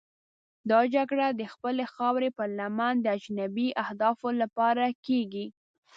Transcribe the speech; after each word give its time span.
دا 0.69 0.79
جګړه 0.95 1.27
د 1.39 1.41
خپلې 1.53 1.85
خاورې 1.93 2.29
پر 2.37 2.47
لمن 2.59 2.93
د 3.01 3.07
اجنبي 3.17 3.69
اهدافو 3.83 4.29
لپاره 4.41 4.85
کېږي. 5.05 5.45